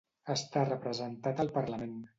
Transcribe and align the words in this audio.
Està 0.35 0.63
representat 0.69 1.45
al 1.47 1.57
parlament. 1.61 1.99